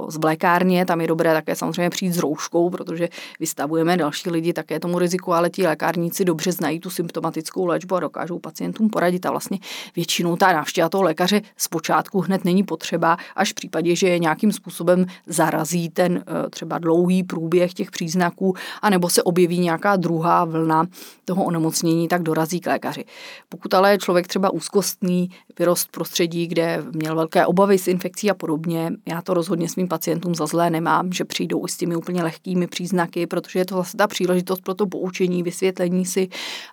z 0.08 0.24
lékárně, 0.24 0.86
tam 0.86 1.00
je 1.00 1.06
dobré 1.06 1.32
také 1.32 1.56
samozřejmě 1.56 1.90
přijít 1.90 2.12
s 2.12 2.18
rouškou, 2.18 2.70
protože 2.70 3.08
vystavujeme 3.40 3.96
další 3.96 4.30
lidi 4.30 4.52
také 4.52 4.80
tomu 4.80 4.98
riziku, 4.98 5.32
ale 5.32 5.50
ti 5.50 5.66
lékárníci 5.66 6.24
dobře 6.24 6.52
znají 6.52 6.80
tu 6.80 6.90
symptomatickou 6.90 7.69
léčbu 7.70 7.94
a 7.94 8.00
dokážou 8.00 8.38
pacientům 8.38 8.90
poradit. 8.90 9.26
A 9.26 9.30
vlastně 9.30 9.58
většinou 9.96 10.36
ta 10.36 10.52
návštěva 10.52 10.88
toho 10.88 11.02
lékaře 11.02 11.40
zpočátku 11.56 12.20
hned 12.20 12.44
není 12.44 12.62
potřeba, 12.62 13.16
až 13.36 13.50
v 13.50 13.54
případě, 13.54 13.96
že 13.96 14.08
je 14.08 14.18
nějakým 14.18 14.52
způsobem 14.52 15.06
zarazí 15.26 15.88
ten 15.88 16.24
eh, 16.26 16.50
třeba 16.50 16.78
dlouhý 16.78 17.22
průběh 17.22 17.74
těch 17.74 17.90
příznaků, 17.90 18.54
anebo 18.82 19.08
se 19.08 19.22
objeví 19.22 19.58
nějaká 19.58 19.96
druhá 19.96 20.44
vlna 20.44 20.86
toho 21.24 21.44
onemocnění, 21.44 22.08
tak 22.08 22.22
dorazí 22.22 22.60
k 22.60 22.66
lékaři. 22.66 23.04
Pokud 23.48 23.74
ale 23.74 23.90
je 23.90 23.98
člověk 23.98 24.28
třeba 24.28 24.50
úzkostný, 24.50 25.30
vyrost 25.58 25.90
prostředí, 25.90 26.46
kde 26.46 26.84
měl 26.92 27.14
velké 27.14 27.46
obavy 27.46 27.78
s 27.78 27.88
infekcí 27.88 28.30
a 28.30 28.34
podobně, 28.34 28.92
já 29.06 29.22
to 29.22 29.34
rozhodně 29.34 29.68
svým 29.68 29.88
pacientům 29.88 30.34
za 30.34 30.46
zlé 30.46 30.70
nemám, 30.70 31.12
že 31.12 31.24
přijdou 31.24 31.66
s 31.66 31.76
těmi 31.76 31.96
úplně 31.96 32.22
lehkými 32.22 32.66
příznaky, 32.66 33.26
protože 33.26 33.58
je 33.58 33.64
to 33.64 33.76
zase 33.76 33.96
ta 33.96 34.06
příležitost 34.06 34.60
pro 34.60 34.74
to 34.74 34.86
poučení, 34.86 35.42
vysvětlení 35.42 36.06
si 36.06 36.28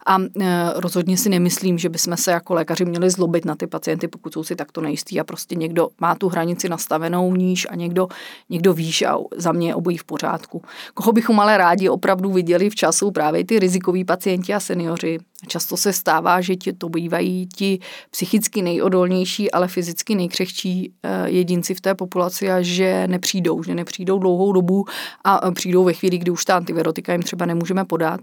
a 0.06 0.18
eh, 0.42 0.74
rozhodně 0.88 1.18
si 1.18 1.30
nemyslím, 1.30 1.78
že 1.78 1.90
bychom 1.90 2.18
se 2.18 2.32
jako 2.32 2.54
lékaři 2.54 2.86
měli 2.86 3.10
zlobit 3.10 3.46
na 3.46 3.56
ty 3.56 3.68
pacienty, 3.68 4.08
pokud 4.08 4.34
jsou 4.34 4.44
si 4.44 4.56
takto 4.56 4.82
nejistí 4.82 5.20
a 5.20 5.24
prostě 5.24 5.56
někdo 5.56 5.90
má 6.02 6.16
tu 6.16 6.30
hranici 6.30 6.70
nastavenou 6.70 7.36
níž 7.36 7.68
a 7.70 7.76
někdo, 7.76 8.08
někdo 8.50 8.74
výš 8.74 9.02
a 9.02 9.18
za 9.36 9.52
mě 9.52 9.68
je 9.68 9.76
obojí 9.76 9.98
v 9.98 10.04
pořádku. 10.04 10.62
Koho 10.94 11.12
bychom 11.12 11.40
ale 11.40 11.58
rádi 11.58 11.90
opravdu 11.90 12.32
viděli 12.32 12.70
v 12.70 12.76
času 12.76 13.12
právě 13.12 13.46
ty 13.46 13.60
rizikoví 13.60 14.06
pacienti 14.06 14.54
a 14.54 14.60
seniori. 14.60 15.18
Často 15.48 15.78
se 15.78 15.94
stává, 15.94 16.42
že 16.42 16.56
ti 16.56 16.74
to 16.74 16.90
bývají 16.90 17.48
ti 17.48 17.80
psychicky 18.12 18.62
nejodolnější, 18.62 19.52
ale 19.52 19.68
fyzicky 19.68 20.16
nejkřehčí 20.16 20.94
eh, 21.04 21.30
jedinci 21.30 21.76
v 21.76 21.82
té 21.82 21.96
populaci 21.96 22.52
a 22.52 22.62
že 22.62 23.08
nepřijdou, 23.08 23.64
že 23.64 23.76
nepřijdou 23.76 24.20
dlouhou 24.20 24.52
dobu 24.52 24.86
a 25.24 25.52
přijdou 25.52 25.84
ve 25.84 25.94
chvíli, 25.94 26.18
kdy 26.18 26.32
už 26.32 26.46
ta 26.46 26.56
antivirotika 26.56 27.12
jim 27.12 27.22
třeba 27.22 27.46
nemůžeme 27.46 27.86
podat 27.86 28.22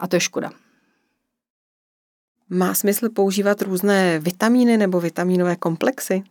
a 0.00 0.06
to 0.08 0.16
je 0.16 0.20
škoda. 0.20 0.65
Má 2.50 2.74
smysl 2.74 3.08
používat 3.08 3.62
různé 3.62 4.18
vitamíny 4.18 4.76
nebo 4.76 5.00
vitamínové 5.00 5.56
komplexy? 5.56 6.22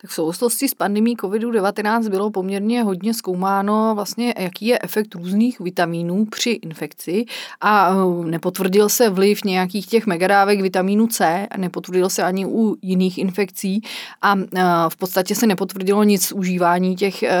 Tak 0.00 0.10
v 0.10 0.14
souvislosti 0.14 0.68
s 0.68 0.74
pandemí 0.74 1.16
COVID-19 1.16 2.08
bylo 2.08 2.30
poměrně 2.30 2.82
hodně 2.82 3.14
zkoumáno 3.14 3.94
vlastně, 3.94 4.34
jaký 4.38 4.66
je 4.66 4.78
efekt 4.82 5.14
různých 5.14 5.60
vitamínů 5.60 6.24
při 6.24 6.50
infekci 6.50 7.24
a 7.60 7.90
eh, 7.90 8.24
nepotvrdil 8.24 8.88
se 8.88 9.10
vliv 9.10 9.44
nějakých 9.44 9.86
těch 9.86 10.06
megadávek 10.06 10.60
vitamínu 10.60 11.06
C, 11.06 11.46
nepotvrdil 11.56 12.10
se 12.10 12.22
ani 12.22 12.46
u 12.46 12.76
jiných 12.82 13.18
infekcí 13.18 13.80
a 14.22 14.34
eh, 14.38 14.62
v 14.88 14.96
podstatě 14.96 15.34
se 15.34 15.46
nepotvrdilo 15.46 16.04
nic 16.04 16.26
z 16.26 16.32
užívání 16.32 16.96
těch 16.96 17.22
eh, 17.22 17.36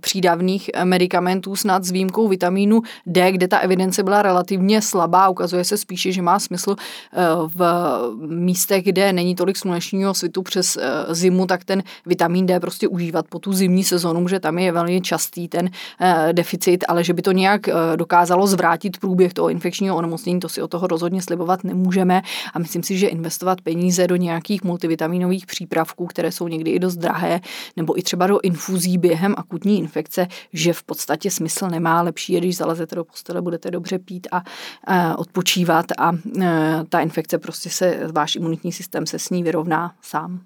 přídavných 0.00 0.70
medicamentů 0.84 1.56
snad 1.56 1.84
s 1.84 1.90
výjimkou 1.90 2.28
vitamínu 2.28 2.82
D, 3.06 3.32
kde 3.32 3.48
ta 3.48 3.58
evidence 3.58 4.02
byla 4.02 4.22
relativně 4.22 4.82
slabá. 4.82 5.28
Ukazuje 5.28 5.64
se 5.64 5.76
spíše, 5.76 6.12
že 6.12 6.22
má 6.22 6.38
smysl 6.38 6.76
v 7.46 7.62
místech, 8.26 8.84
kde 8.84 9.12
není 9.12 9.34
tolik 9.34 9.56
slunečního 9.56 10.14
svitu 10.14 10.42
přes 10.42 10.78
zimu, 11.08 11.46
tak 11.46 11.63
ten 11.64 11.82
vitamin 12.06 12.46
D 12.46 12.60
prostě 12.60 12.88
užívat 12.88 13.28
po 13.28 13.38
tu 13.38 13.52
zimní 13.52 13.84
sezonu, 13.84 14.28
že 14.28 14.40
tam 14.40 14.58
je 14.58 14.72
velmi 14.72 15.00
častý 15.00 15.48
ten 15.48 15.70
eh, 16.00 16.32
deficit, 16.32 16.84
ale 16.88 17.04
že 17.04 17.12
by 17.12 17.22
to 17.22 17.32
nějak 17.32 17.68
eh, 17.68 17.72
dokázalo 17.96 18.46
zvrátit 18.46 18.98
průběh 18.98 19.34
toho 19.34 19.48
infekčního 19.48 19.96
onemocnění, 19.96 20.40
to 20.40 20.48
si 20.48 20.62
o 20.62 20.68
toho 20.68 20.86
rozhodně 20.86 21.22
slibovat 21.22 21.64
nemůžeme 21.64 22.22
a 22.54 22.58
myslím 22.58 22.82
si, 22.82 22.98
že 22.98 23.06
investovat 23.06 23.60
peníze 23.60 24.06
do 24.06 24.16
nějakých 24.16 24.64
multivitaminových 24.64 25.46
přípravků, 25.46 26.06
které 26.06 26.32
jsou 26.32 26.48
někdy 26.48 26.70
i 26.70 26.78
dost 26.78 26.96
drahé, 26.96 27.40
nebo 27.76 27.98
i 27.98 28.02
třeba 28.02 28.26
do 28.26 28.40
infuzí 28.42 28.98
během 28.98 29.34
akutní 29.36 29.78
infekce, 29.78 30.26
že 30.52 30.72
v 30.72 30.82
podstatě 30.82 31.30
smysl 31.30 31.68
nemá. 31.68 32.02
Lepší 32.02 32.32
je, 32.32 32.40
když 32.40 32.56
zalezete 32.56 32.96
do 32.96 33.04
postele, 33.04 33.42
budete 33.42 33.70
dobře 33.70 33.98
pít 33.98 34.28
a, 34.32 34.36
a 34.36 34.42
eh, 34.88 35.16
odpočívat 35.16 35.86
a 35.98 36.04
a 36.04 36.12
ta 36.88 37.00
infekce 37.00 37.38
prostě 37.38 37.70
se, 37.70 38.00
váš 38.12 38.36
imunitní 38.36 38.72
systém 38.72 39.06
se 39.06 39.18
s 39.18 39.30
ní 39.30 39.42
vyrovná 39.42 39.94
sám. 40.02 40.40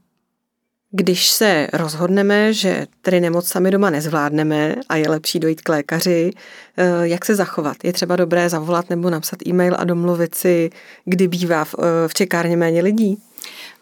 Když 0.90 1.28
se 1.28 1.68
rozhodneme, 1.72 2.52
že 2.52 2.86
tedy 3.02 3.20
nemoc 3.20 3.48
sami 3.48 3.70
doma 3.70 3.90
nezvládneme 3.90 4.74
a 4.88 4.96
je 4.96 5.08
lepší 5.08 5.40
dojít 5.40 5.60
k 5.60 5.68
lékaři, 5.68 6.30
eh, 6.76 7.08
jak 7.08 7.24
se 7.24 7.34
zachovat? 7.34 7.76
Je 7.84 7.92
třeba 7.92 8.16
dobré 8.16 8.48
zavolat 8.48 8.90
nebo 8.90 9.10
napsat 9.10 9.46
e-mail 9.46 9.74
a 9.78 9.84
domluvit 9.84 10.34
si, 10.34 10.70
kdy 11.04 11.28
bývá 11.28 11.64
v, 11.64 11.74
eh, 11.78 12.08
v 12.08 12.14
čekárně 12.14 12.56
méně 12.56 12.82
lidí? 12.82 13.22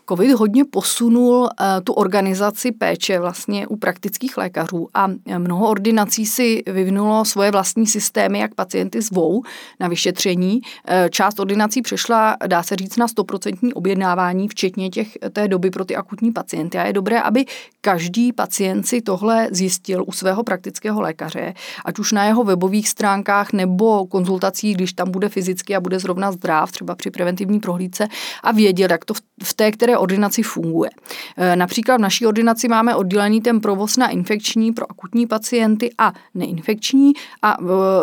COVID 0.09 0.33
hodně 0.33 0.65
posunul 0.65 1.49
eh, 1.61 1.81
tu 1.81 1.93
organizaci 1.93 2.73
péče 2.73 3.21
vlastně 3.21 3.67
u 3.67 3.77
praktických 3.77 4.37
lékařů 4.37 4.89
a 4.95 5.07
mnoho 5.39 5.69
ordinací 5.69 6.27
si 6.27 6.63
vyvinulo 6.67 7.25
svoje 7.25 7.51
vlastní 7.51 7.87
systémy, 7.87 8.39
jak 8.39 8.55
pacienty 8.55 9.03
zvou 9.03 9.43
na 9.81 9.89
vyšetření. 9.89 10.61
Eh, 10.89 11.09
část 11.11 11.41
ordinací 11.41 11.83
přešla, 11.83 12.37
dá 12.47 12.63
se 12.63 12.77
říct, 12.77 12.97
na 12.97 13.07
100% 13.07 13.73
objednávání, 13.75 14.49
včetně 14.49 14.91
těch, 14.91 15.09
té 15.33 15.49
doby 15.49 15.71
pro 15.71 15.85
ty 15.85 15.97
akutní 15.97 16.33
pacienty. 16.33 16.79
A 16.79 16.87
je 16.87 16.93
dobré, 16.93 17.21
aby 17.21 17.45
každý 17.81 18.33
pacient 18.33 18.87
si 18.87 19.03
tohle 19.03 19.49
zjistil 19.51 20.05
u 20.07 20.13
svého 20.13 20.43
praktického 20.43 21.01
lékaře, 21.01 21.55
ať 21.85 21.99
už 21.99 22.13
na 22.13 22.25
jeho 22.25 22.45
webových 22.45 22.89
stránkách 22.89 23.53
nebo 23.53 24.07
konzultacích, 24.07 24.77
když 24.77 24.93
tam 24.93 25.11
bude 25.11 25.29
fyzicky 25.29 25.77
a 25.77 25.81
bude 25.81 25.99
zrovna 25.99 26.33
zdrav, 26.33 26.73
třeba 26.73 26.95
při 26.95 27.11
preventivní 27.11 27.61
prohlídce 27.61 28.09
a 28.43 28.53
věděl, 28.53 28.89
jak 28.91 29.05
to 29.05 29.15
v 29.43 29.55
té 29.55 29.71
které 29.73 29.96
ordinaci 29.99 30.43
funguje. 30.43 30.91
E, 31.37 31.57
například 31.57 31.97
v 31.97 32.01
naší 32.01 32.27
ordinaci 32.27 32.69
máme 32.69 32.95
oddělený 32.95 33.41
ten 33.41 33.61
provoz 33.61 33.97
na 33.97 34.09
infekční 34.09 34.73
pro 34.73 34.91
akutní 34.91 35.27
pacienty 35.27 35.91
a 35.99 36.13
neinfekční 36.35 37.13
a 37.43 37.57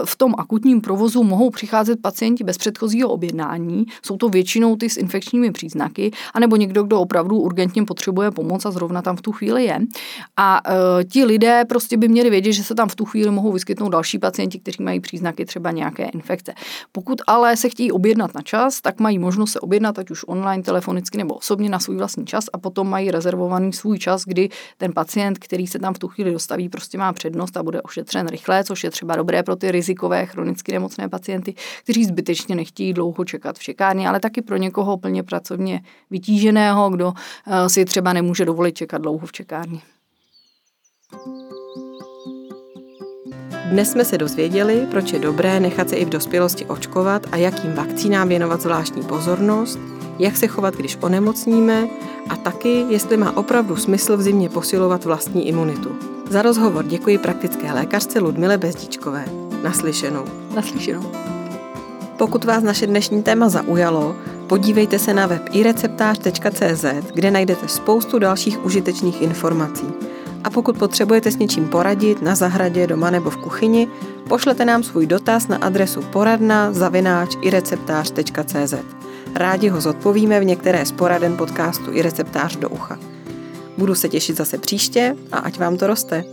v 0.05 0.15
tom 0.15 0.33
akutním 0.37 0.81
provozu 0.81 1.23
mohou 1.23 1.49
přicházet 1.49 2.01
pacienti 2.01 2.43
bez 2.43 2.57
předchozího 2.57 3.09
objednání, 3.09 3.85
jsou 4.05 4.17
to 4.17 4.29
většinou 4.29 4.75
ty 4.75 4.89
s 4.89 4.97
infekčními 4.97 5.51
příznaky, 5.51 6.11
anebo 6.33 6.55
někdo, 6.55 6.83
kdo 6.83 7.01
opravdu 7.01 7.39
urgentně 7.39 7.83
potřebuje 7.83 8.31
pomoc 8.31 8.65
a 8.65 8.71
zrovna 8.71 9.01
tam 9.01 9.15
v 9.15 9.21
tu 9.21 9.31
chvíli 9.31 9.65
je. 9.65 9.79
A 10.37 10.61
e, 10.65 11.03
ti 11.03 11.25
lidé 11.25 11.65
prostě 11.65 11.97
by 11.97 12.07
měli 12.07 12.29
vědět, 12.29 12.53
že 12.53 12.63
se 12.63 12.75
tam 12.75 12.89
v 12.89 12.95
tu 12.95 13.05
chvíli 13.05 13.31
mohou 13.31 13.51
vyskytnout 13.51 13.89
další 13.89 14.19
pacienti, 14.19 14.59
kteří 14.59 14.83
mají 14.83 14.99
příznaky 14.99 15.45
třeba 15.45 15.71
nějaké 15.71 16.03
infekce. 16.03 16.53
Pokud 16.91 17.21
ale 17.27 17.57
se 17.57 17.69
chtějí 17.69 17.91
objednat 17.91 18.35
na 18.35 18.41
čas, 18.41 18.81
tak 18.81 18.99
mají 18.99 19.19
možnost 19.19 19.51
se 19.51 19.59
objednat 19.59 19.99
ať 19.99 20.11
už 20.11 20.23
online, 20.27 20.63
telefonicky 20.63 21.17
nebo 21.17 21.33
osobně 21.33 21.69
na 21.69 21.79
svůj 21.83 21.97
vlastní 21.97 22.25
čas 22.25 22.45
a 22.53 22.57
potom 22.57 22.89
mají 22.89 23.11
rezervovaný 23.11 23.73
svůj 23.73 23.99
čas, 23.99 24.23
kdy 24.25 24.49
ten 24.77 24.93
pacient, 24.93 25.39
který 25.39 25.67
se 25.67 25.79
tam 25.79 25.93
v 25.93 25.99
tu 25.99 26.07
chvíli 26.07 26.31
dostaví, 26.31 26.69
prostě 26.69 26.97
má 26.97 27.13
přednost 27.13 27.57
a 27.57 27.63
bude 27.63 27.81
ošetřen 27.81 28.27
rychle, 28.27 28.63
což 28.63 28.83
je 28.83 28.91
třeba 28.91 29.15
dobré 29.15 29.43
pro 29.43 29.55
ty 29.55 29.71
rizikové 29.71 30.25
chronicky 30.25 30.71
nemocné 30.71 31.09
pacienty, 31.09 31.53
kteří 31.83 32.05
zbytečně 32.05 32.55
nechtějí 32.55 32.93
dlouho 32.93 33.25
čekat 33.25 33.57
v 33.57 33.63
čekárně, 33.63 34.09
ale 34.09 34.19
taky 34.19 34.41
pro 34.41 34.57
někoho 34.57 34.97
plně 34.97 35.23
pracovně 35.23 35.81
vytíženého, 36.09 36.89
kdo 36.89 37.13
eh, 37.47 37.69
si 37.69 37.85
třeba 37.85 38.13
nemůže 38.13 38.45
dovolit 38.45 38.75
čekat 38.75 39.01
dlouho 39.01 39.27
v 39.27 39.31
čekárně. 39.31 39.79
Dnes 43.69 43.91
jsme 43.91 44.05
se 44.05 44.17
dozvěděli, 44.17 44.87
proč 44.91 45.13
je 45.13 45.19
dobré 45.19 45.59
nechat 45.59 45.89
se 45.89 45.95
i 45.95 46.05
v 46.05 46.09
dospělosti 46.09 46.65
očkovat 46.65 47.27
a 47.31 47.37
jakým 47.37 47.73
vakcínám 47.73 48.27
věnovat 48.27 48.61
zvláštní 48.61 49.03
pozornost, 49.03 49.79
jak 50.19 50.37
se 50.37 50.47
chovat, 50.47 50.75
když 50.75 50.97
onemocníme 51.01 51.87
a 52.29 52.35
taky, 52.35 52.85
jestli 52.89 53.17
má 53.17 53.37
opravdu 53.37 53.75
smysl 53.75 54.17
v 54.17 54.21
zimě 54.21 54.49
posilovat 54.49 55.05
vlastní 55.05 55.47
imunitu. 55.47 55.89
Za 56.29 56.41
rozhovor 56.41 56.85
děkuji 56.85 57.17
praktické 57.17 57.73
lékařce 57.73 58.19
Ludmile 58.19 58.57
Bezdičkové. 58.57 59.25
Naslyšenou. 59.63 60.25
Naslyšenou. 60.55 61.11
Pokud 62.17 62.43
vás 62.45 62.63
naše 62.63 62.87
dnešní 62.87 63.23
téma 63.23 63.49
zaujalo, 63.49 64.15
podívejte 64.47 64.99
se 64.99 65.13
na 65.13 65.27
web 65.27 65.41
ireceptář.cz, 65.51 66.85
kde 67.13 67.31
najdete 67.31 67.67
spoustu 67.67 68.19
dalších 68.19 68.65
užitečných 68.65 69.21
informací. 69.21 69.87
A 70.43 70.49
pokud 70.49 70.77
potřebujete 70.77 71.31
s 71.31 71.37
něčím 71.37 71.67
poradit 71.67 72.21
na 72.21 72.35
zahradě, 72.35 72.87
doma 72.87 73.09
nebo 73.09 73.29
v 73.29 73.37
kuchyni, 73.37 73.87
pošlete 74.27 74.65
nám 74.65 74.83
svůj 74.83 75.07
dotaz 75.07 75.47
na 75.47 75.57
adresu 75.57 76.01
poradna 76.01 76.73
zavináč 76.73 77.35
ireceptář.cz. 77.41 79.02
Rádi 79.35 79.69
ho 79.69 79.81
zodpovíme 79.81 80.39
v 80.39 80.45
některé 80.45 80.85
z 80.85 80.91
poraden 80.91 81.37
podcastu 81.37 81.93
i 81.93 82.01
receptář 82.01 82.55
do 82.55 82.69
ucha. 82.69 82.99
Budu 83.77 83.95
se 83.95 84.09
těšit 84.09 84.37
zase 84.37 84.57
příště 84.57 85.15
a 85.31 85.37
ať 85.37 85.59
vám 85.59 85.77
to 85.77 85.87
roste. 85.87 86.23